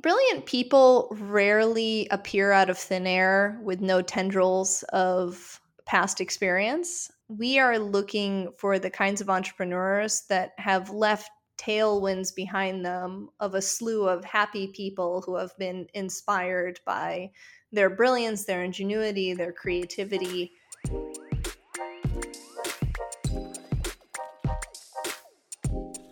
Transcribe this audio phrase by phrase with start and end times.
[0.00, 7.10] brilliant people rarely appear out of thin air with no tendrils of past experience.
[7.26, 13.56] We are looking for the kinds of entrepreneurs that have left tailwinds behind them of
[13.56, 17.32] a slew of happy people who have been inspired by
[17.72, 20.52] their brilliance, their ingenuity, their creativity.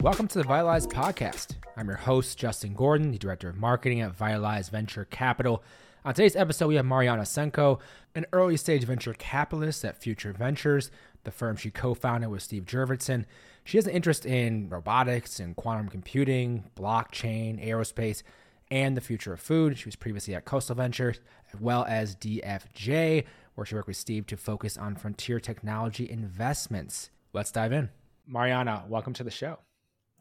[0.00, 1.54] Welcome to the Vitalize Podcast.
[1.78, 5.62] I'm your host, Justin Gordon, the Director of Marketing at Vitalize Venture Capital.
[6.06, 7.80] On today's episode, we have Maryanna Saenko,
[8.14, 10.90] an early stage venture capitalist at Future Ventures,
[11.24, 13.26] the firm she co founded with Steve Jurvetson.
[13.62, 18.22] She has an interest in robotics and quantum computing, blockchain, aerospace,
[18.70, 19.76] and the future of food.
[19.76, 21.20] She was previously at Khosla Ventures,
[21.52, 23.24] as well as DFJ,
[23.54, 27.10] where she worked with Steve to focus on frontier technology investments.
[27.34, 27.90] Let's dive in.
[28.26, 29.58] Maryanna, welcome to the show.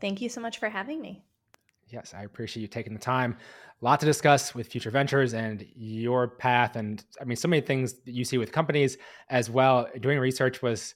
[0.02, 1.24] Thank you so much for having me.
[1.88, 3.38] Yes, I appreciate you taking the time.
[3.82, 6.76] A lot to discuss with Future Ventures and your path.
[6.76, 8.98] And I mean, so many things that you see with companies
[9.30, 9.88] as well.
[10.00, 10.96] Doing research was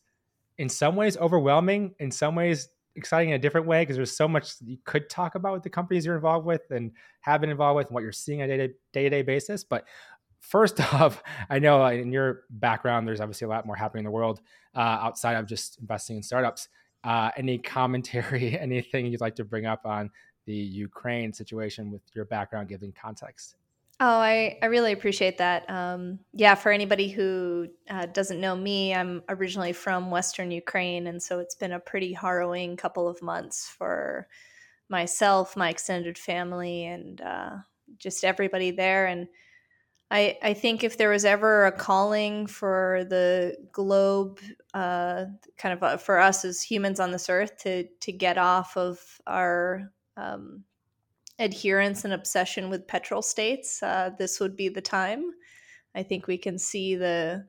[0.57, 4.27] in some ways overwhelming, in some ways exciting in a different way, because there's so
[4.27, 7.77] much you could talk about with the companies you're involved with and have been involved
[7.77, 9.63] with and what you're seeing on a day to day basis.
[9.63, 9.85] But
[10.39, 14.11] first off, I know in your background, there's obviously a lot more happening in the
[14.11, 14.41] world
[14.75, 16.67] uh, outside of just investing in startups.
[17.03, 20.09] Uh, any commentary, anything you'd like to bring up on
[20.49, 23.55] the Ukraine situation with your background, giving context?
[23.99, 25.69] Oh, I, I really appreciate that.
[25.69, 31.05] Um, yeah, for anybody who uh, doesn't know me, I'm originally from Western Ukraine.
[31.05, 34.27] And so it's been a pretty harrowing couple of months for
[34.89, 37.51] myself, my extended family, and uh,
[37.99, 39.05] just everybody there.
[39.05, 39.27] And
[40.09, 44.39] I, I think if there was ever a calling for the globe,
[44.73, 45.25] uh,
[45.59, 48.99] kind of uh, for us as humans on this earth to to get off of
[49.27, 50.63] our um,
[51.37, 55.31] adherence and obsession with petrol states, uh, this would be the time.
[55.95, 57.47] I think we can see the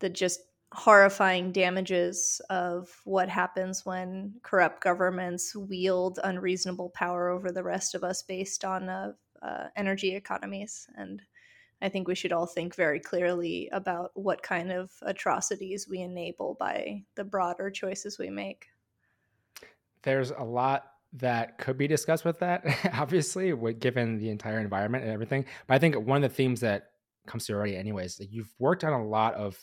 [0.00, 0.40] the just
[0.72, 8.02] horrifying damages of what happens when corrupt governments wield unreasonable power over the rest of
[8.02, 9.12] us based on uh,
[9.42, 11.22] uh, energy economies and
[11.82, 16.56] I think we should all think very clearly about what kind of atrocities we enable
[16.58, 18.68] by the broader choices we make.
[20.02, 22.64] There's a lot that could be discussed with that,
[22.94, 25.44] obviously, given the entire environment and everything.
[25.66, 26.90] But I think one of the themes that
[27.26, 29.58] comes through already, anyways, that you've worked on a lot of,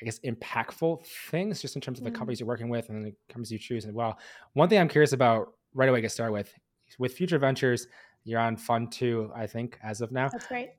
[0.00, 2.14] I guess, impactful things just in terms of the mm.
[2.14, 4.18] companies you're working with and the companies you choose as well.
[4.52, 6.52] One thing I'm curious about right away, get started with,
[6.98, 7.86] with Future Ventures,
[8.24, 10.28] you're on Fund Two, I think, as of now.
[10.28, 10.70] That's right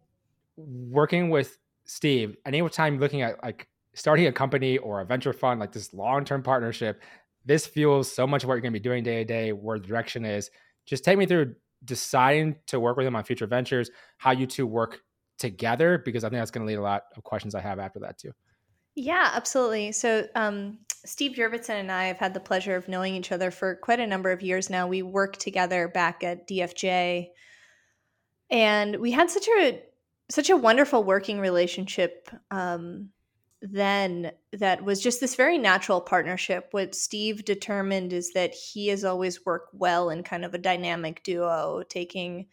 [0.57, 5.72] working with Steve, anytime looking at like starting a company or a venture fund, like
[5.72, 7.01] this long term partnership,
[7.45, 9.79] this fuels so much of what you're going to be doing day to day, where
[9.79, 10.50] the direction is.
[10.85, 14.66] Just take me through deciding to work with him on future ventures, how you two
[14.66, 15.00] work
[15.38, 18.00] together, because I think that's going to lead a lot of questions I have after
[18.00, 18.31] that too.
[18.95, 19.91] Yeah, absolutely.
[19.91, 23.75] So, um, Steve Jurvetson and I have had the pleasure of knowing each other for
[23.75, 24.88] quite a number of years now.
[24.88, 27.28] We worked together back at DFJ,
[28.50, 29.84] and we had such a
[30.31, 33.09] such a wonderful working relationship um,
[33.72, 36.68] then that was just this very natural partnership.
[36.72, 41.24] What Steve determined is that he has always worked well in kind of a dynamic
[41.24, 42.48] duo, taking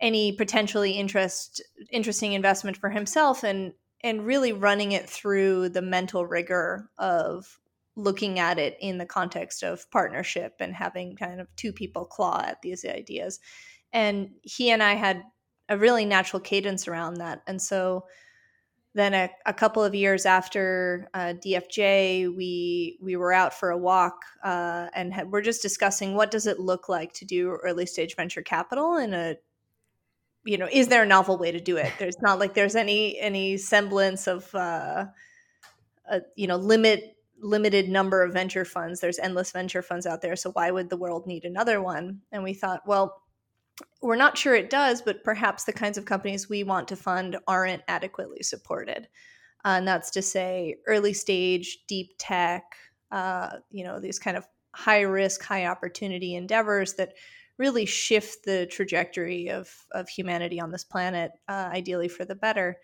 [0.00, 3.72] any potentially interest interesting investment for himself and
[4.04, 7.58] and really running it through the mental rigor of
[7.96, 12.40] looking at it in the context of partnership and having kind of two people claw
[12.46, 13.40] at these ideas.
[13.92, 15.24] And he and I had
[15.68, 17.42] a really natural cadence around that.
[17.48, 18.04] And so
[18.94, 23.78] then a, a couple of years after uh, DFJ, we we were out for a
[23.78, 28.16] walk uh, and we're just discussing what does it look like to do early stage
[28.16, 29.36] venture capital in a
[30.44, 31.92] you know is there a novel way to do it?
[31.98, 35.06] There's not like there's any any semblance of uh,
[36.10, 39.00] a you know limit limited number of venture funds.
[39.00, 42.22] There's endless venture funds out there, so why would the world need another one?
[42.32, 43.22] And we thought, well
[44.02, 47.36] we're not sure it does, but perhaps the kinds of companies we want to fund
[47.46, 49.08] aren't adequately supported.
[49.64, 52.64] Uh, and that's to say, early stage, deep tech,
[53.10, 57.14] uh, you know, these kind of high risk, high opportunity endeavors that
[57.58, 62.78] really shift the trajectory of, of humanity on this planet, uh, ideally for the better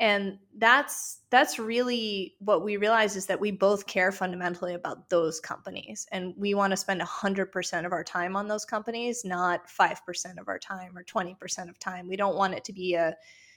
[0.00, 5.40] and that's that's really what we realize is that we both care fundamentally about those
[5.40, 10.40] companies and we want to spend 100% of our time on those companies not 5%
[10.40, 12.08] of our time or 20% of time.
[12.08, 13.14] We don't want it to be a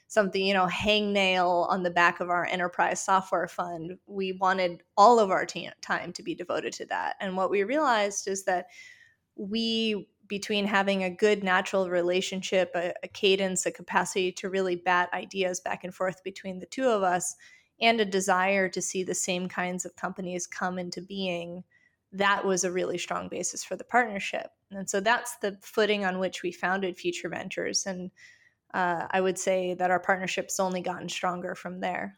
[0.10, 3.98] something you know hangnail on the back of our enterprise software fund.
[4.06, 7.16] We wanted all of our t- time to be devoted to that.
[7.20, 8.68] And what we realized is that
[9.36, 15.10] we between having a good natural relationship, a, a, cadence, a capacity to really bat
[15.14, 17.36] ideas back and forth between the two of us,
[17.80, 21.64] and a desire to see the same kinds of companies come into being,
[22.12, 24.48] that was a really strong basis for the partnership.
[24.72, 27.86] And so that's the footing on which we founded Future Ventures.
[27.86, 28.12] And
[28.74, 32.18] uh, I would say that our partnership's only gotten stronger from there.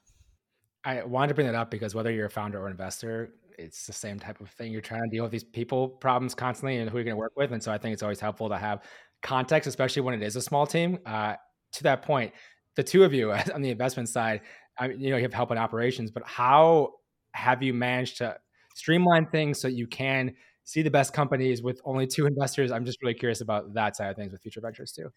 [0.86, 3.94] I wanted to bring that up because whether you're a founder or investor, it's the
[3.94, 4.72] same type of thing.
[4.72, 7.34] You're trying to deal with these people problems constantly and who you're going to work
[7.36, 7.52] with.
[7.52, 8.84] And so I think it's always helpful to have
[9.22, 11.00] context, especially when it is a small team.
[11.06, 11.36] Uh,
[11.74, 12.34] to that point,
[12.76, 14.42] the two of you on the investment side,
[14.78, 16.94] I mean, you know, you have help in operations, but how
[17.34, 18.38] have you managed to
[18.76, 20.34] streamline things so you can
[20.64, 22.72] see the best companies with only two investors?
[22.72, 25.10] I'm just really curious about that side of things with future ventures too.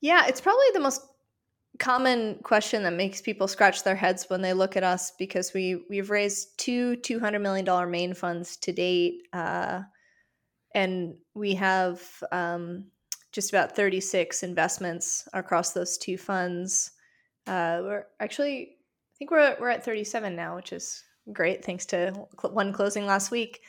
[0.00, 1.00] Yeah, it's probably the most
[1.78, 5.84] common question that makes people scratch their heads when they look at us because we
[5.88, 9.82] we've raised two two hundred million dollar main funds to date, uh,
[10.74, 12.86] and we have um,
[13.32, 16.92] just about thirty six investments across those two funds.
[17.46, 18.76] Uh, we're actually,
[19.14, 21.02] I think we're we're at thirty seven now, which is
[21.32, 23.60] great, thanks to one closing last week.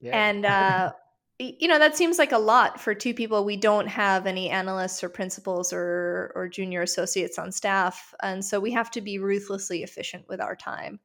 [0.00, 0.28] Yeah.
[0.28, 0.92] And uh,
[1.42, 3.44] you know that seems like a lot for two people.
[3.44, 8.60] We don't have any analysts or principals or or junior associates on staff and so
[8.60, 11.00] we have to be ruthlessly efficient with our time.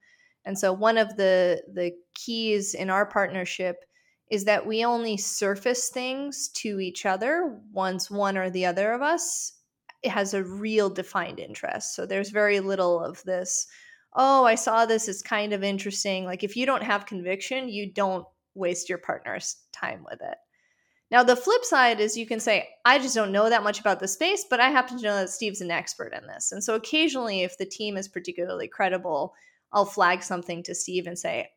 [0.46, 3.84] And so one of the the keys in our partnership
[4.30, 9.02] is that we only surface things to each other once one or the other of
[9.02, 9.54] us
[10.04, 11.96] has a real defined interest.
[11.96, 13.68] So there's very little of this
[14.16, 16.26] oh i saw this it's kind of interesting.
[16.26, 18.26] Like if you don't have conviction you don't
[18.58, 20.38] waste your partner's time with it.
[21.10, 24.02] Now, the flip side is you can say, I just don't know that much about
[24.02, 26.52] the space, but I happen to know that Steve's an expert in this.
[26.52, 29.34] And so occasionally, if the team is particularly credible,
[29.72, 31.50] I'll flag something to Steve and say,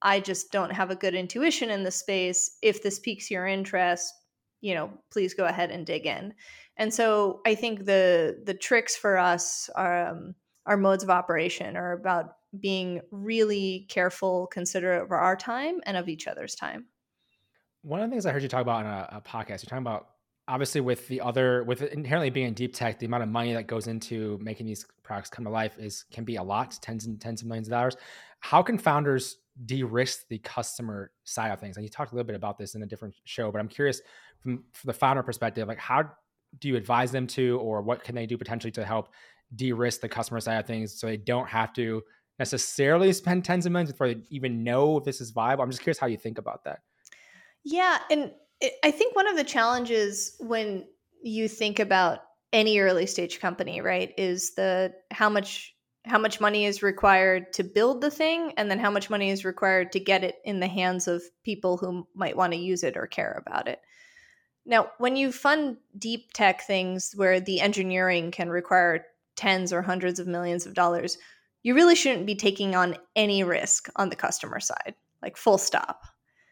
[0.00, 2.56] I just don't have a good intuition in the space.
[2.62, 4.12] If this piques your interest,
[4.60, 6.34] you know, please go ahead and dig in.
[6.76, 10.34] And so I think the the tricks for us are um,
[10.66, 16.08] our modes of operation are about being really careful, considerate of our time and of
[16.08, 16.86] each other's time.
[17.82, 19.78] One of the things I heard you talk about on a, a podcast, you're talking
[19.78, 20.08] about
[20.46, 23.66] obviously with the other with inherently being in deep tech the amount of money that
[23.66, 27.20] goes into making these products come to life is can be a lot tens and
[27.20, 27.96] tens of millions of dollars
[28.40, 32.36] how can founders de-risk the customer side of things and you talked a little bit
[32.36, 34.02] about this in a different show but i'm curious
[34.42, 36.02] from, from the founder perspective like how
[36.58, 39.08] do you advise them to or what can they do potentially to help
[39.56, 42.02] de-risk the customer side of things so they don't have to
[42.38, 45.62] necessarily spend tens of millions before they even know if this is viable.
[45.62, 46.80] I'm just curious how you think about that.
[47.64, 48.32] Yeah, and
[48.82, 50.86] I think one of the challenges when
[51.22, 52.20] you think about
[52.52, 55.74] any early stage company, right, is the how much
[56.06, 59.42] how much money is required to build the thing and then how much money is
[59.42, 62.96] required to get it in the hands of people who might want to use it
[62.96, 63.80] or care about it.
[64.66, 70.18] Now, when you fund deep tech things where the engineering can require tens or hundreds
[70.18, 71.16] of millions of dollars,
[71.64, 76.04] you really shouldn't be taking on any risk on the customer side, like full stop.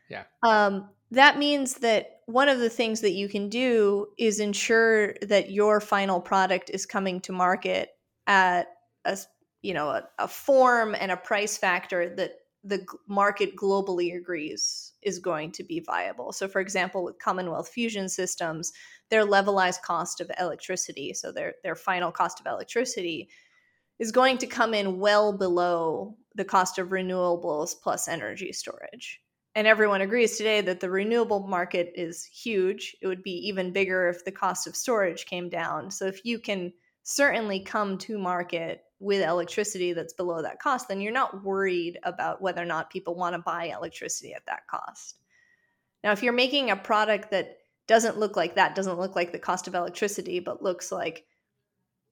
[0.09, 0.25] Yeah.
[0.43, 5.50] Um, that means that one of the things that you can do is ensure that
[5.50, 7.91] your final product is coming to market
[8.26, 8.69] at
[9.05, 9.19] a
[9.61, 15.19] you know a, a form and a price factor that the market globally agrees is
[15.19, 16.32] going to be viable.
[16.32, 18.73] So, for example, with Commonwealth Fusion Systems,
[19.11, 23.29] their levelized cost of electricity, so their their final cost of electricity,
[23.99, 29.20] is going to come in well below the cost of renewables plus energy storage.
[29.55, 32.96] And everyone agrees today that the renewable market is huge.
[33.03, 35.91] It would be even bigger if the cost of storage came down.
[35.91, 36.72] So, if you can
[37.03, 42.41] certainly come to market with electricity that's below that cost, then you're not worried about
[42.41, 45.17] whether or not people want to buy electricity at that cost.
[46.03, 49.39] Now, if you're making a product that doesn't look like that, doesn't look like the
[49.39, 51.27] cost of electricity, but looks like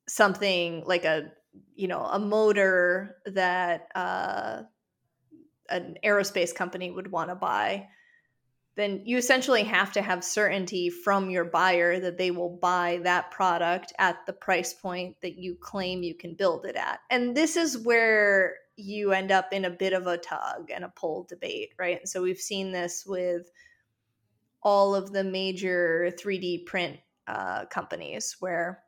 [0.09, 1.33] something like a
[1.75, 4.63] you know a motor that uh,
[5.69, 7.89] an aerospace company would want to buy
[8.77, 13.31] then you essentially have to have certainty from your buyer that they will buy that
[13.31, 17.01] product at the price point that you claim you can build it at.
[17.11, 20.89] And this is where you end up in a bit of a tug and a
[20.89, 21.99] pull debate, right?
[21.99, 23.51] And so we've seen this with
[24.63, 28.83] all of the major 3D print uh, companies where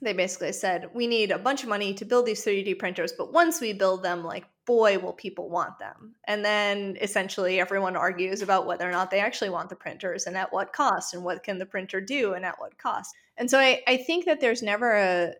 [0.00, 3.32] they basically said we need a bunch of money to build these 3D printers, but
[3.32, 6.14] once we build them, like boy, will people want them.
[6.26, 10.36] And then essentially everyone argues about whether or not they actually want the printers and
[10.36, 13.14] at what cost and what can the printer do and at what cost.
[13.38, 15.32] And so I, I think that there's never a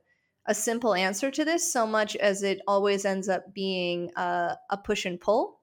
[0.47, 4.79] a simple answer to this so much as it always ends up being a, a
[4.79, 5.61] push and pull.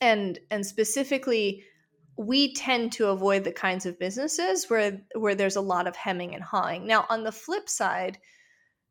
[0.00, 1.64] And and specifically
[2.16, 6.34] we tend to avoid the kinds of businesses where where there's a lot of hemming
[6.34, 6.86] and hawing.
[6.86, 8.18] Now, on the flip side,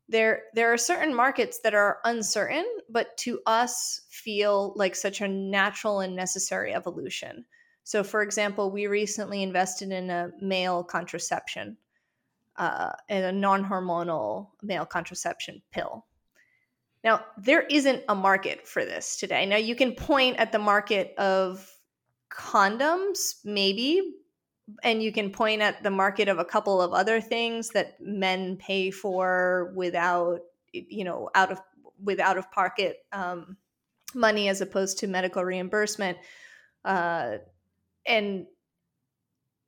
[0.08, 5.28] there there are certain markets that are uncertain, but to us feel like such a
[5.28, 7.44] natural and necessary evolution.
[7.82, 11.76] So, for example, we recently invested in a male contraception,
[12.56, 16.04] uh, in a non-hormonal male contraception pill.
[17.04, 19.46] Now, there isn't a market for this today.
[19.46, 21.75] Now, you can point at the market of
[22.30, 24.14] condoms, maybe,
[24.82, 28.56] and you can point at the market of a couple of other things that men
[28.56, 30.40] pay for without,
[30.72, 31.60] you know, out of
[32.02, 33.56] with out of pocket um,
[34.14, 36.18] money as opposed to medical reimbursement,
[36.84, 37.36] uh,
[38.06, 38.46] and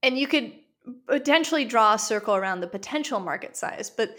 [0.03, 0.53] and you could
[1.07, 4.17] potentially draw a circle around the potential market size, but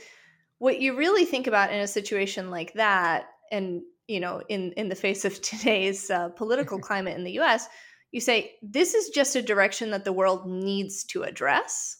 [0.60, 4.88] what you really think about in a situation like that, and you know, in in
[4.88, 7.68] the face of today's uh, political climate in the U.S
[8.12, 11.98] you say, this is just a direction that the world needs to address.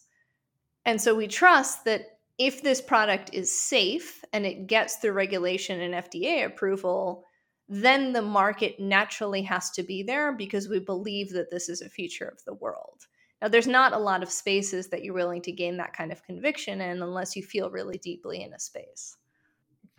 [0.84, 2.06] And so we trust that
[2.38, 7.24] if this product is safe and it gets through regulation and FDA approval,
[7.68, 11.88] then the market naturally has to be there because we believe that this is a
[11.88, 13.06] future of the world.
[13.40, 16.24] Now, there's not a lot of spaces that you're willing to gain that kind of
[16.24, 19.16] conviction in unless you feel really deeply in a space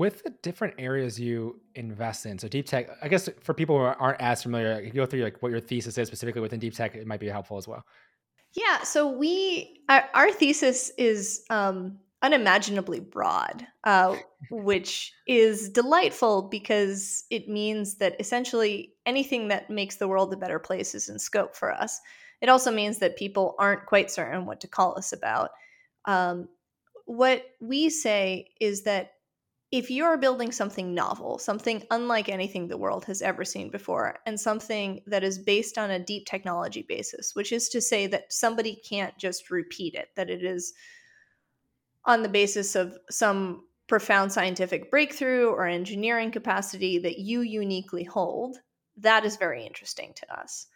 [0.01, 3.83] with the different areas you invest in so deep tech i guess for people who
[3.83, 6.95] aren't as familiar you go through like what your thesis is specifically within deep tech
[6.95, 7.85] it might be helpful as well.
[8.53, 14.17] Yeah so we our, our thesis is um, unimaginably broad uh,
[14.49, 20.57] which is delightful because it means that essentially anything that makes the world a better
[20.57, 21.99] place is in scope for us.
[22.41, 25.51] It also means that people aren't quite certain what to call us about.
[26.05, 26.49] Um,
[27.05, 29.13] what we say is that
[29.71, 34.39] if you're building something novel, something unlike anything the world has ever seen before, and
[34.39, 38.81] something that is based on a deep technology basis, which is to say that somebody
[38.87, 40.73] can't just repeat it, that it is
[42.03, 48.57] on the basis of some profound scientific breakthrough or engineering capacity that you uniquely hold,
[48.97, 50.67] that is very interesting to us.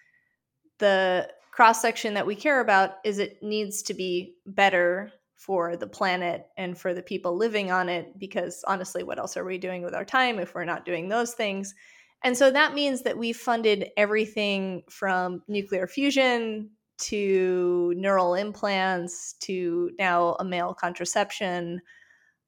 [0.80, 5.88] The cross section that we care about is it needs to be better for the
[5.88, 9.84] planet and for the people living on it because honestly what else are we doing
[9.84, 11.76] with our time if we're not doing those things?
[12.24, 19.92] And so that means that we funded everything from nuclear fusion to neural implants to
[20.00, 21.82] now a male contraception.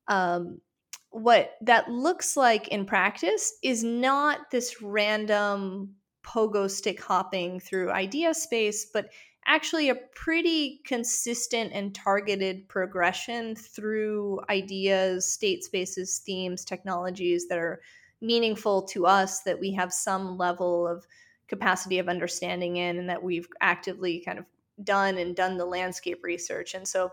[0.07, 0.61] Um,
[1.09, 8.33] what that looks like in practice is not this random pogo stick hopping through idea
[8.33, 9.09] space but
[9.47, 17.81] actually a pretty consistent and targeted progression through ideas, state spaces, themes, technologies that are
[18.21, 21.07] meaningful to us that we have some level of
[21.47, 24.45] capacity of understanding in and that we've actively kind of
[24.83, 26.73] done and done the landscape research.
[26.73, 27.11] And so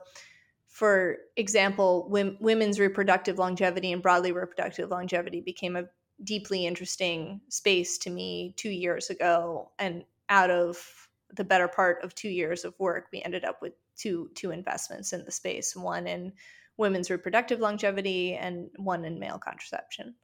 [0.66, 5.84] for example, women's reproductive longevity and broadly reproductive longevity became a
[6.24, 12.14] deeply interesting space to me 2 years ago and out of the better part of
[12.14, 16.06] two years of work, we ended up with two two investments in the space: one
[16.06, 16.32] in
[16.76, 20.14] women's reproductive longevity and one in male contraception.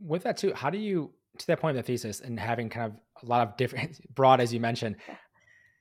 [0.00, 2.92] With that too, how do you to that point of the thesis and having kind
[2.92, 4.96] of a lot of different broad as you mentioned,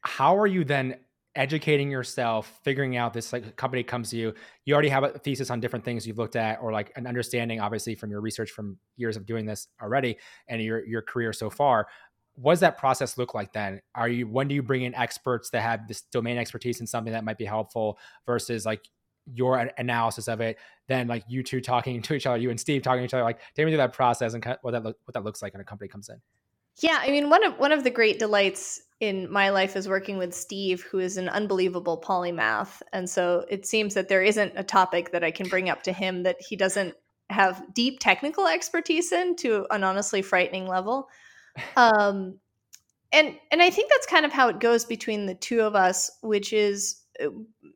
[0.01, 0.98] how are you then
[1.36, 5.50] educating yourself, figuring out this like company comes to you, you already have a thesis
[5.50, 8.77] on different things you've looked at or like an understanding obviously from your research from
[8.95, 10.17] years of doing this already
[10.48, 11.88] and your your career so far
[12.36, 13.82] what does that process look like then?
[13.94, 17.13] Are you when do you bring in experts that have this domain expertise in something
[17.13, 18.82] that might be helpful versus like
[19.34, 22.82] your analysis of it then like you two talking to each other you and steve
[22.84, 25.13] talking to each other like take me through that process and what that look, what
[25.13, 26.22] that looks like when a company comes in?
[26.77, 30.18] Yeah i mean one of one of the great delights in my life is working
[30.18, 34.63] with steve who is an unbelievable polymath and so it seems that there isn't a
[34.63, 36.94] topic that i can bring up to him that he doesn't
[37.30, 41.08] have deep technical expertise in to an honestly frightening level
[41.75, 42.39] um,
[43.12, 46.12] and and I think that's kind of how it goes between the two of us,
[46.21, 47.27] which is uh,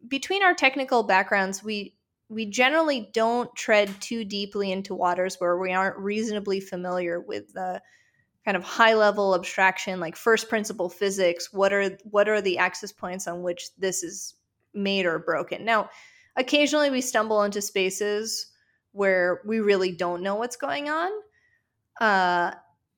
[0.07, 1.95] between our technical backgrounds, we
[2.29, 7.81] we generally don't tread too deeply into waters where we aren't reasonably familiar with the
[8.45, 12.91] kind of high level abstraction like first principle physics what are what are the access
[12.91, 14.35] points on which this is
[14.73, 15.65] made or broken?
[15.65, 15.89] Now
[16.35, 18.47] occasionally we stumble into spaces
[18.91, 21.11] where we really don't know what's going on
[21.99, 22.51] uh,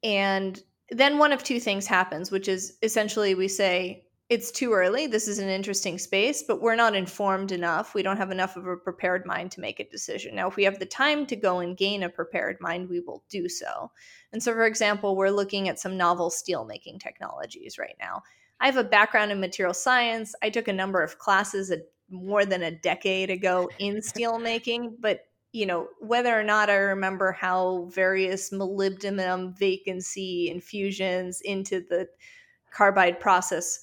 [0.04, 0.62] and
[0.92, 5.08] then one of two things happens, which is essentially we say, it's too early.
[5.08, 7.94] This is an interesting space, but we're not informed enough.
[7.94, 10.36] We don't have enough of a prepared mind to make a decision.
[10.36, 13.26] Now, if we have the time to go and gain a prepared mind, we will
[13.30, 13.92] do so.
[14.32, 18.22] And so, for example, we're looking at some novel steel making technologies right now.
[18.62, 20.34] I have a background in material science.
[20.42, 25.26] I took a number of classes at more than a decade ago in steelmaking, but
[25.52, 32.08] you know whether or not I remember how various molybdenum vacancy infusions into the
[32.72, 33.80] carbide process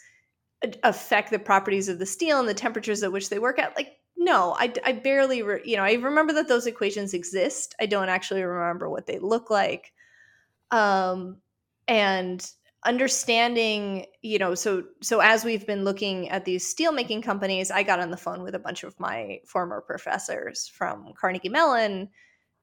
[0.82, 3.98] affect the properties of the steel and the temperatures at which they work at like
[4.16, 7.74] no i, I barely re- you know i remember that those equations exist.
[7.80, 9.92] I don't actually remember what they look like.
[10.70, 11.38] Um
[11.86, 12.50] and
[12.88, 17.82] understanding you know so so as we've been looking at these steel making companies i
[17.82, 22.08] got on the phone with a bunch of my former professors from carnegie mellon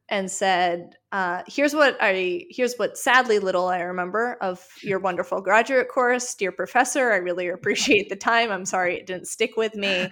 [0.10, 5.42] and said uh, here's what i here's what sadly little i remember of your wonderful
[5.42, 6.34] graduate course.
[6.34, 8.52] Dear professor i really appreciate the time.
[8.52, 10.12] I'm sorry it didn't stick with me.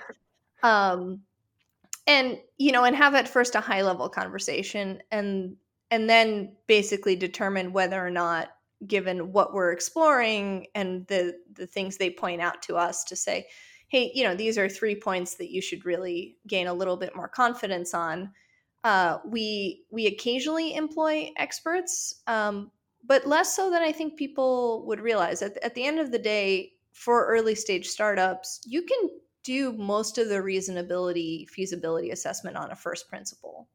[0.62, 1.24] Um,
[2.08, 5.58] and you know and have at first a high level conversation and
[5.91, 8.50] and then basically determine whether or not
[8.87, 13.47] given what we're exploring and the the things they point out to us to say
[13.87, 17.15] hey you know these are three points that you should really gain a little bit
[17.15, 18.31] more confidence on.
[18.83, 22.69] Uh, we we occasionally employ experts um,
[23.05, 25.41] but less so than i think people would realize.
[25.41, 29.09] At, at the end of the day for early stage startups you can
[29.43, 33.69] do most of the reasonability feasibility assessment on a first principle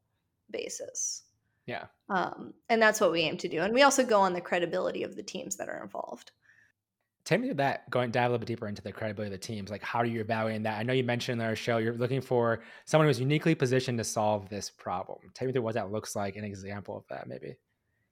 [0.51, 1.23] basis
[1.69, 1.85] yeah.
[2.09, 3.61] Um, and that's what we aim to do.
[3.61, 6.31] And we also go on the credibility of the teams that are involved.
[7.25, 9.45] Tell me to that going dive a little bit deeper into the credibility of the
[9.45, 9.69] teams.
[9.69, 10.79] Like, how are you evaluating that?
[10.79, 14.03] I know you mentioned in our show you're looking for someone who's uniquely positioned to
[14.03, 15.19] solve this problem.
[15.35, 17.55] Tell me through what that looks like, an example of that, maybe.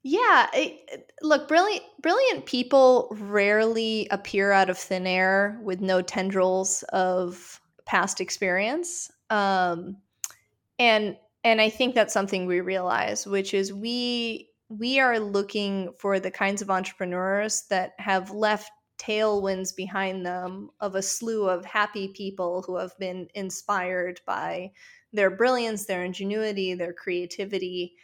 [0.04, 6.84] Yeah, it, look, brilliant, brilliant people rarely appear out of thin air with no tendrils
[6.90, 9.10] of past experience.
[9.32, 9.98] Um,
[10.78, 16.20] and and i think that's something we realize which is we we are looking for
[16.20, 22.10] the kinds of entrepreneurs that have left tailwinds behind them of a slew of happy
[22.10, 24.72] people who have been inspired by
[25.14, 27.96] their brilliance their ingenuity their creativity.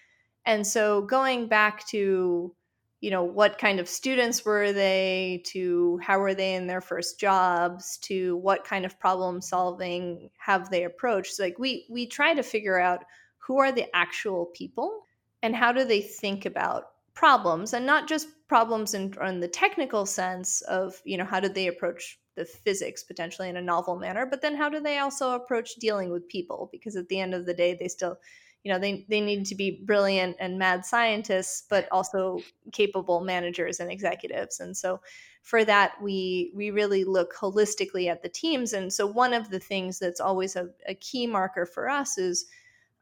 [0.46, 2.56] And so going back to
[3.02, 7.20] you know what kind of students were they to how were they in their first
[7.20, 12.42] jobs to what kind of problem solving have they approached like we we try to
[12.42, 13.04] figure out
[13.46, 15.06] who are the actual people
[15.42, 20.06] and how do they think about problems and not just problems in, in the technical
[20.06, 24.26] sense of you know how do they approach the physics potentially in a novel manner
[24.26, 26.70] but then how do they also approach dealing with people?
[26.72, 28.18] Because at the end of the day they still
[28.64, 32.40] you know they, they need to be brilliant and mad scientists but also
[32.72, 34.60] capable managers and executives.
[34.60, 35.02] And so
[35.44, 38.74] for that we we really look holistically at the teams.
[38.74, 42.46] And so one of the things that's always a, a key marker for us is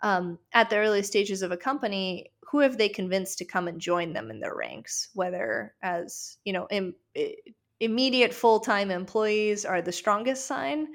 [0.02, 3.80] um, at the early stages of a company who have they convinced to come and
[3.80, 5.10] join them in their ranks?
[5.14, 6.96] Whether as you know Im-
[7.80, 10.88] immediate full-time employees are the strongest sign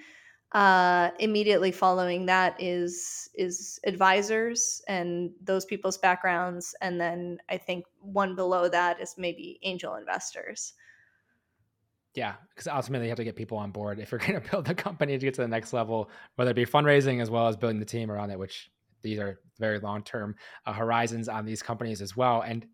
[0.52, 7.84] uh, immediately following that is is advisors and those people's backgrounds and then i think
[8.00, 10.74] one below that is maybe angel investors.
[12.14, 14.64] Yeah, because ultimately you have to get people on board if you're going to build
[14.64, 17.56] the company to get to the next level, whether it be fundraising as well as
[17.56, 18.70] building the team around it, which
[19.06, 20.34] these are very long term
[20.66, 22.42] uh, horizons on these companies as well.
[22.42, 22.66] And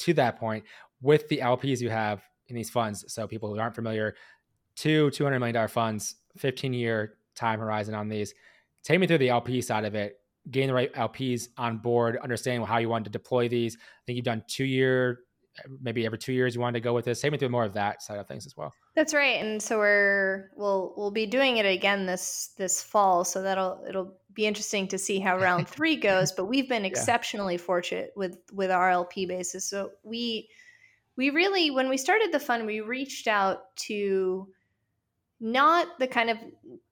[0.00, 0.64] to that point,
[1.00, 4.14] with the LPs you have in these funds, so people who aren't familiar,
[4.74, 8.34] two $200 million funds, 15 year time horizon on these.
[8.82, 10.16] Take me through the LP side of it,
[10.50, 13.76] getting the right LPs on board, understanding how you want to deploy these.
[13.76, 15.20] I think you've done two year
[15.80, 17.20] maybe every two years you wanted to go with this.
[17.20, 18.72] Take me through more of that side of things as well.
[18.94, 23.24] That's right, and so we're we'll we'll be doing it again this this fall.
[23.24, 26.30] So that'll it'll be interesting to see how round three goes.
[26.30, 27.62] But we've been exceptionally yeah.
[27.62, 29.68] fortunate with with our LP basis.
[29.68, 30.48] So we
[31.16, 34.46] we really when we started the fund, we reached out to
[35.40, 36.38] not the kind of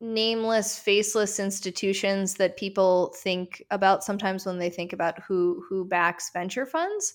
[0.00, 6.30] nameless faceless institutions that people think about sometimes when they think about who who backs
[6.30, 7.14] venture funds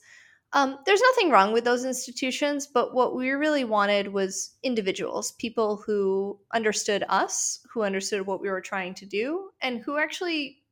[0.54, 5.84] um, there's nothing wrong with those institutions, but what we really wanted was individuals, people
[5.86, 10.64] who understood us, who understood what we were trying to do, and who actually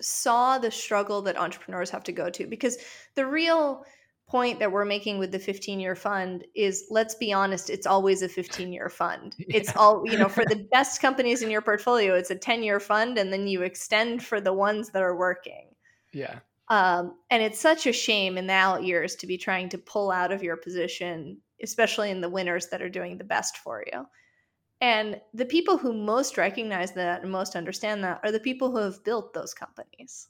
[0.00, 2.46] saw the struggle that entrepreneurs have to go to.
[2.46, 2.78] Because
[3.16, 3.84] the real
[4.28, 8.22] point that we're making with the 15 year fund is let's be honest, it's always
[8.22, 9.34] a 15 year fund.
[9.48, 9.56] Yeah.
[9.56, 12.80] It's all, you know, for the best companies in your portfolio, it's a 10 year
[12.80, 15.68] fund, and then you extend for the ones that are working.
[16.12, 16.40] Yeah.
[16.70, 20.10] Um, and it's such a shame in the out years to be trying to pull
[20.10, 24.04] out of your position, especially in the winners that are doing the best for you.
[24.80, 28.78] And the people who most recognize that and most understand that are the people who
[28.78, 30.28] have built those companies.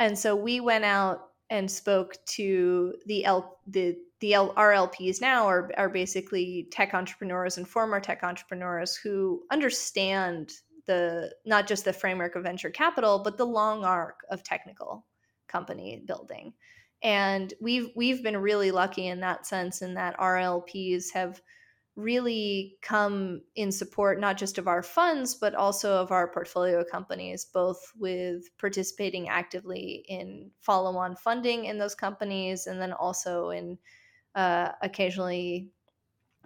[0.00, 5.46] And so we went out and spoke to the L- the the L- RLPs now
[5.46, 10.54] are are basically tech entrepreneurs and former tech entrepreneurs who understand
[10.86, 15.04] the not just the framework of venture capital, but the long arc of technical
[15.52, 16.54] company building.
[17.02, 21.40] And we've we've been really lucky in that sense, in that RLPs have
[21.94, 27.44] really come in support not just of our funds but also of our portfolio companies
[27.44, 33.76] both with participating actively in follow-on funding in those companies and then also in
[34.34, 35.68] uh, occasionally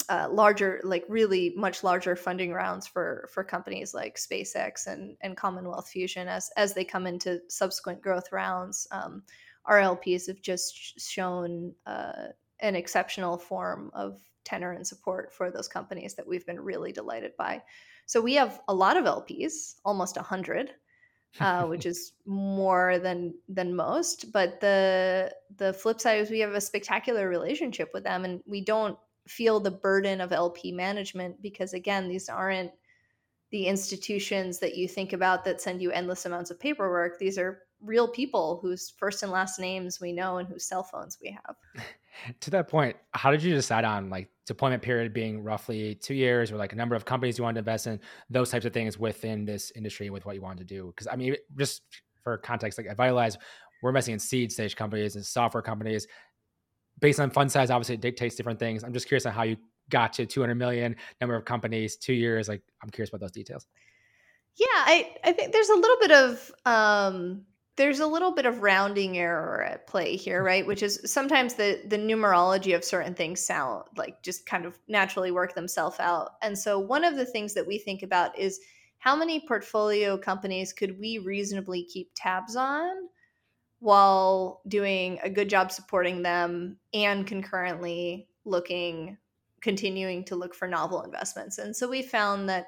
[0.09, 5.37] uh, larger like really much larger funding rounds for for companies like SpaceX and and
[5.37, 9.23] Commonwealth Fusion as as they come into subsequent growth rounds um,
[9.67, 12.29] our LPs have just shown uh,
[12.61, 17.33] an exceptional form of tenor and support for those companies that we've been really delighted
[17.37, 17.63] by.
[18.07, 20.71] So we have a lot of LPs, almost a 100,
[21.41, 24.33] uh, which is more than than most.
[24.33, 28.61] But the the flip side is we have a spectacular relationship with them, and we
[28.61, 32.71] don't feel the burden of LP management because again, these aren't
[33.51, 37.19] the institutions that you think about that send you endless amounts of paperwork.
[37.19, 41.19] These are real people whose first and last names we know and whose cell phones
[41.23, 41.57] we have.
[42.41, 46.51] to that point, how did you decide on like deployment period being roughly two years
[46.51, 48.99] or like a number of companies you wanted to invest in, those types of things
[48.99, 50.87] within this industry with what you wanted to do?
[50.87, 51.83] Because I mean, just
[52.23, 53.37] for context, like at Vitalize,
[53.83, 56.07] we're investing in seed stage companies and software companies.
[57.01, 58.83] Based on fund size, obviously it dictates different things.
[58.83, 59.57] I'm just curious on how you
[59.91, 62.49] got to 200 million number of companies, two years.
[62.49, 63.67] Like I'm curious about those details.
[64.57, 67.45] Yeah, I, I think there's a little bit of um,
[67.77, 70.47] there's a little bit of rounding error at play here, mm-hmm.
[70.47, 70.67] right?
[70.67, 75.31] Which is sometimes the the numerology of certain things sound like just kind of naturally
[75.31, 76.33] work themselves out.
[76.43, 78.61] And so one of the things that we think about is
[78.99, 83.09] how many portfolio companies could we reasonably keep tabs on
[83.81, 89.19] while doing a good job supporting them and concurrently looking
[89.61, 91.59] continuing to look for novel investments.
[91.59, 92.67] And so we found that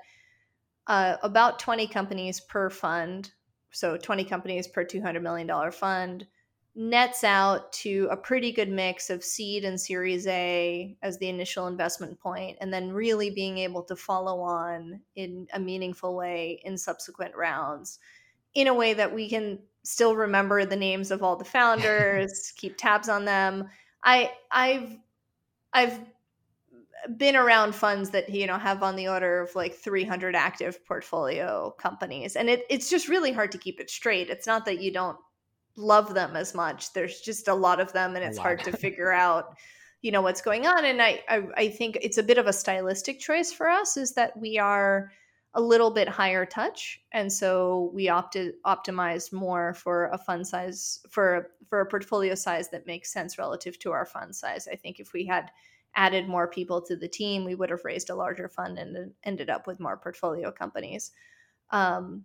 [0.86, 3.30] uh, about 20 companies per fund
[3.70, 6.26] so 20 companies per $200 million fund
[6.74, 11.66] nets out to a pretty good mix of seed and series A as the initial
[11.66, 16.78] investment point, and then really being able to follow on in a meaningful way in
[16.78, 17.98] subsequent rounds
[18.58, 22.76] in a way that we can still remember the names of all the founders, keep
[22.76, 23.68] tabs on them.
[24.02, 24.96] I I've
[25.72, 26.00] I've
[27.16, 31.72] been around funds that you know have on the order of like 300 active portfolio
[31.78, 34.28] companies and it, it's just really hard to keep it straight.
[34.28, 35.16] It's not that you don't
[35.76, 36.92] love them as much.
[36.92, 39.56] There's just a lot of them and it's hard to figure out
[40.02, 42.52] you know what's going on and I, I i think it's a bit of a
[42.52, 45.10] stylistic choice for us is that we are
[45.54, 51.00] a little bit higher touch and so we opted optimized more for a fund size
[51.08, 55.00] for for a portfolio size that makes sense relative to our fund size i think
[55.00, 55.50] if we had
[55.98, 59.50] added more people to the team, we would have raised a larger fund and ended
[59.50, 61.10] up with more portfolio companies.
[61.70, 62.24] Um,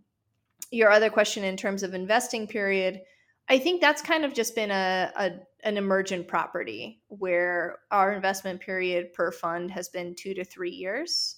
[0.72, 3.02] your other question in terms of investing period,
[3.50, 5.32] I think that's kind of just been a, a,
[5.64, 11.38] an emergent property where our investment period per fund has been two to three years.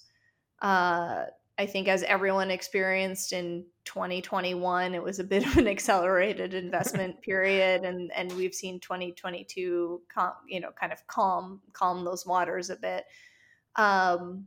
[0.62, 1.24] Uh,
[1.58, 7.20] I think as everyone experienced in 2021, it was a bit of an accelerated investment
[7.22, 12.70] period, and and we've seen 2022, calm, you know, kind of calm calm those waters
[12.70, 13.04] a bit.
[13.76, 14.46] Um,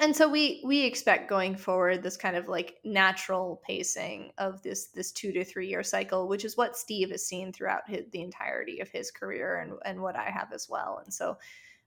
[0.00, 4.88] and so we we expect going forward this kind of like natural pacing of this
[4.88, 8.22] this two to three year cycle, which is what Steve has seen throughout his, the
[8.22, 11.00] entirety of his career, and and what I have as well.
[11.04, 11.36] And so,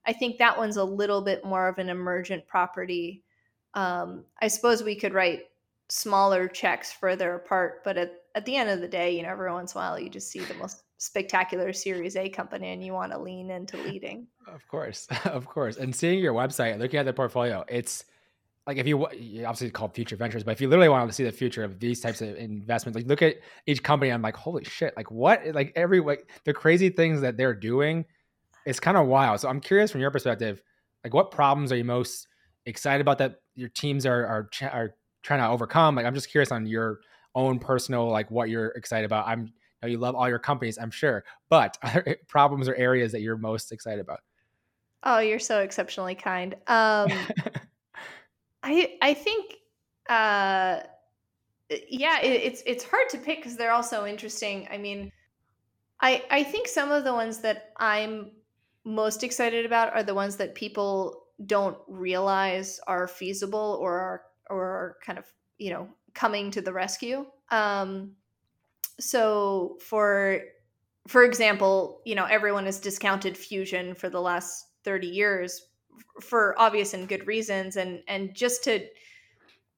[0.05, 3.23] I think that one's a little bit more of an emergent property
[3.73, 5.43] um, I suppose we could write
[5.89, 9.51] smaller checks further apart, but at, at the end of the day, you know, every
[9.51, 12.93] once in a while you just see the most spectacular Series A company and you
[12.93, 14.27] want to lean into leading.
[14.47, 15.77] Of course, of course.
[15.77, 18.03] And seeing your website, looking at the portfolio, it's
[18.67, 21.31] like if you, obviously called future ventures, but if you literally wanted to see the
[21.31, 23.35] future of these types of investments, like look at
[23.67, 27.37] each company, I'm like, holy shit, like what, like every, like the crazy things that
[27.37, 28.03] they're doing,
[28.65, 29.39] it's kind of wild.
[29.39, 30.61] So I'm curious from your perspective,
[31.03, 32.27] like what problems are you most
[32.65, 35.95] excited about that your teams are are are trying to overcome?
[35.95, 36.99] Like, I'm just curious on your
[37.35, 39.27] own personal like what you're excited about.
[39.27, 41.77] I'm you, know, you love all your companies, I'm sure, but
[42.27, 44.19] problems or areas that you're most excited about?
[45.03, 46.53] Oh, you're so exceptionally kind.
[46.67, 47.11] Um,
[48.63, 49.55] I I think
[50.09, 50.81] uh,
[51.87, 54.67] yeah, it, it's it's hard to pick because they're all so interesting.
[54.71, 55.11] I mean,
[55.99, 58.31] I I think some of the ones that I'm
[58.83, 64.63] most excited about are the ones that people don't realize are feasible or are or
[64.63, 65.25] are kind of
[65.57, 67.25] you know coming to the rescue.
[67.49, 68.13] Um,
[68.99, 70.41] so for
[71.07, 75.67] for example, you know, everyone has discounted fusion for the last 30 years
[76.21, 78.85] for obvious and good reasons and and just to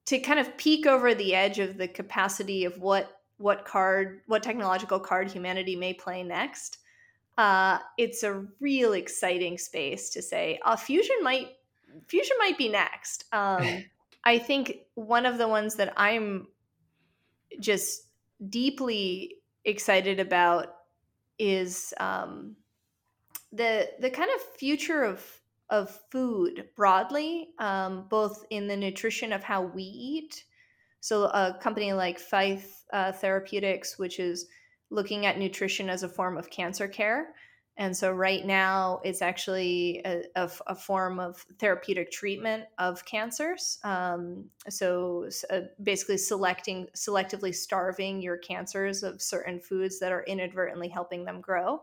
[0.05, 4.43] to kind of peek over the edge of the capacity of what what card what
[4.43, 6.77] technological card humanity may play next
[7.37, 11.47] uh, it's a real exciting space to say uh, fusion might
[12.07, 13.83] fusion might be next um,
[14.23, 16.47] i think one of the ones that i'm
[17.59, 18.07] just
[18.49, 20.67] deeply excited about
[21.39, 22.55] is um,
[23.51, 29.43] the the kind of future of of food broadly, um, both in the nutrition of
[29.43, 30.43] how we eat.
[30.99, 34.47] So a company like Faeth uh, Therapeutics, which is
[34.93, 37.33] looking at nutrition as a form of cancer care.
[37.75, 43.79] And so right now it's actually a, a, a form of therapeutic treatment of cancers.
[43.83, 50.87] Um, so uh, basically selecting, selectively starving your cancers of certain foods that are inadvertently
[50.87, 51.81] helping them grow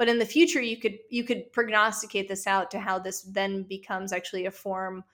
[0.00, 3.64] but in the future you could you could prognosticate this out to how this then
[3.64, 5.04] becomes actually a form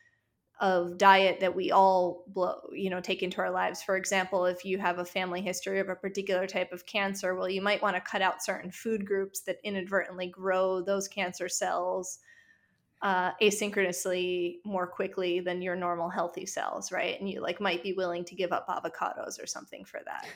[0.58, 3.82] of diet that we all blow, you know take into our lives.
[3.82, 7.48] For example if you have a family history of a particular type of cancer well
[7.48, 12.18] you might want to cut out certain food groups that inadvertently grow those cancer cells
[13.02, 17.20] uh, asynchronously more quickly than your normal healthy cells right?
[17.20, 20.26] And you like might be willing to give up avocados or something for that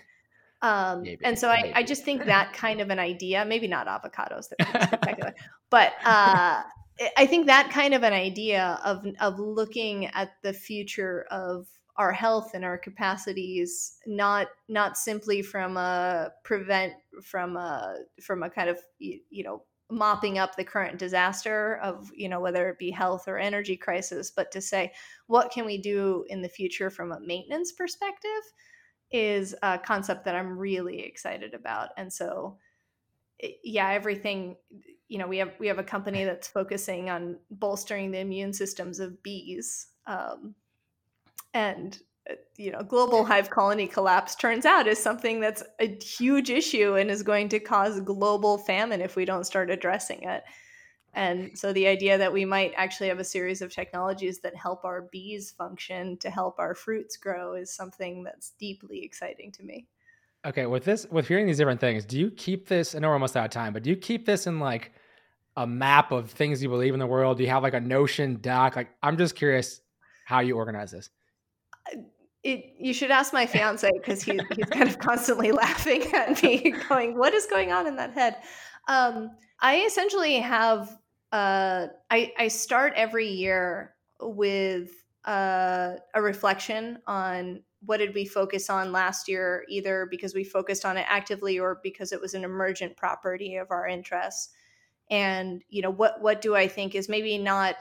[0.63, 3.87] um, maybe, and so I, I just think that kind of an idea, maybe not
[3.87, 5.35] avocados, spectacular,
[5.71, 6.63] but uh,
[7.17, 12.13] I think that kind of an idea of of looking at the future of our
[12.13, 16.93] health and our capacities, not not simply from a prevent
[17.23, 22.11] from a from a kind of you, you know mopping up the current disaster of
[22.15, 24.93] you know whether it be health or energy crisis, but to say
[25.27, 28.43] what can we do in the future from a maintenance perspective
[29.13, 31.91] is a concept that I'm really excited about.
[31.97, 32.59] And so,
[33.65, 34.57] yeah, everything,
[35.09, 39.01] you know, we have we have a company that's focusing on bolstering the immune systems
[39.01, 40.55] of bees, um,
[41.55, 41.99] and
[42.31, 46.97] uh, you know, global hive colony collapse turns out is something that's a huge issue
[46.97, 50.45] and is going to cause global famine if we don't start addressing it.
[51.15, 54.85] And so the idea that we might actually have a series of technologies that help
[54.85, 59.87] our bees function to help our fruits grow is something that's deeply exciting to me.
[60.47, 62.95] Okay, with this, with hearing these different things, do you keep this?
[62.95, 64.93] I know we're almost out of time, but do you keep this in like
[65.57, 67.37] a map of things you believe in the world?
[67.37, 68.77] Do you have like a Notion doc?
[68.77, 69.81] Like, I'm just curious
[70.25, 71.11] how you organize this.
[71.93, 71.99] Uh,
[72.43, 76.73] it, you should ask my fiance because he, he's kind of constantly laughing at me,
[76.89, 78.37] going, "What is going on in that head?"
[78.89, 80.99] Um, I essentially have
[81.33, 88.69] uh, I, I start every year with uh, a reflection on what did we focus
[88.69, 92.45] on last year, either because we focused on it actively or because it was an
[92.45, 94.51] emergent property of our interests.
[95.11, 97.77] And you know what what do I think is maybe not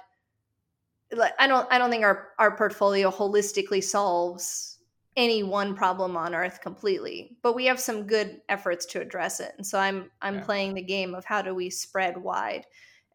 [1.38, 4.78] I don't I don't think our our portfolio holistically solves
[5.17, 9.54] any one problem on earth completely but we have some good efforts to address it
[9.58, 10.43] and so i'm i'm yeah.
[10.43, 12.65] playing the game of how do we spread wide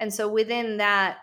[0.00, 1.18] and so within that,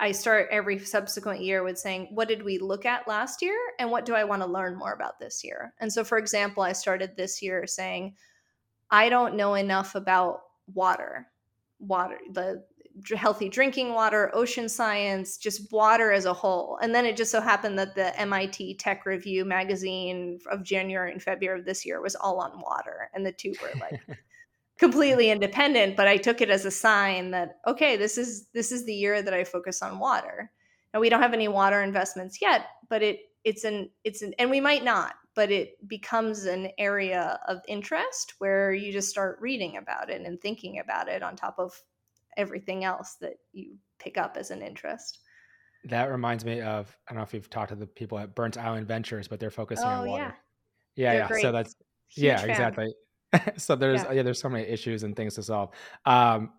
[0.00, 3.56] I start every subsequent year with saying, what did we look at last year?
[3.78, 5.74] And what do I want to learn more about this year?
[5.78, 8.16] And so, for example, I started this year saying,
[8.90, 10.40] I don't know enough about
[10.74, 11.28] water,
[11.78, 12.64] water, the
[13.14, 16.78] healthy drinking water, ocean science, just water as a whole.
[16.82, 21.22] And then it just so happened that the MIT Tech Review magazine of January and
[21.22, 23.10] February of this year was all on water.
[23.14, 24.00] And the two were like,
[24.80, 28.86] completely independent but i took it as a sign that okay this is this is
[28.86, 30.50] the year that i focus on water
[30.94, 34.50] now we don't have any water investments yet but it it's an it's an and
[34.50, 39.76] we might not but it becomes an area of interest where you just start reading
[39.76, 41.72] about it and thinking about it on top of
[42.36, 45.18] everything else that you pick up as an interest
[45.84, 48.58] that reminds me of i don't know if you've talked to the people at burnt
[48.58, 50.34] island ventures but they're focusing oh, on water
[50.96, 51.40] yeah yeah, yeah.
[51.40, 51.74] so that's
[52.08, 52.50] Huge yeah fan.
[52.50, 52.94] exactly
[53.56, 54.12] so there's yeah.
[54.12, 54.22] yeah.
[54.22, 55.70] there's so many issues and things to solve.
[56.04, 56.50] Um,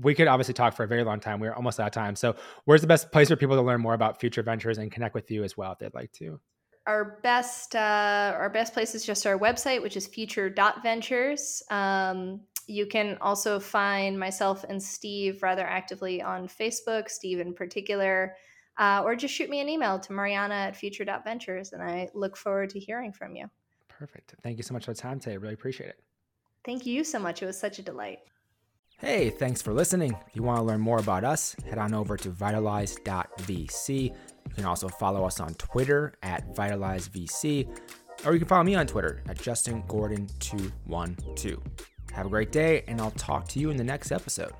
[0.00, 1.40] we could obviously talk for a very long time.
[1.40, 2.14] We're almost out of time.
[2.14, 2.36] So
[2.66, 5.28] where's the best place for people to learn more about future ventures and connect with
[5.30, 6.38] you as well if they'd like to?
[6.86, 11.62] Our best uh, our best place is just our website, which is future.ventures.
[11.70, 18.36] Um, you can also find myself and Steve rather actively on Facebook, Steve in particular,
[18.76, 21.72] uh, or just shoot me an email to Maryanna at future.ventures.
[21.72, 23.46] And I look forward to hearing from you.
[23.88, 24.34] Perfect.
[24.42, 25.38] Thank you so much for the time today.
[25.38, 25.98] Really appreciate it.
[26.64, 27.42] Thank you so much.
[27.42, 28.18] It was such a delight.
[28.98, 30.14] Hey, thanks for listening.
[30.26, 33.88] If you want to learn more about us, head on over to vitalize.vc.
[33.88, 34.12] You
[34.54, 37.68] can also follow us on Twitter at vitalizevc,
[38.26, 41.62] or you can follow me on Twitter at justingordon212.
[42.12, 44.52] Have a great day, and I'll talk to you in the next episode.